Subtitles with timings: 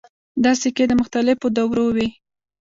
[0.43, 2.07] دا سکې د مختلفو دورو وې